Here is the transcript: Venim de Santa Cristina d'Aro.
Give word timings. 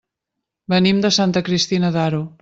Venim 0.73 1.01
de 1.03 1.11
Santa 1.17 1.43
Cristina 1.49 1.93
d'Aro. 1.97 2.23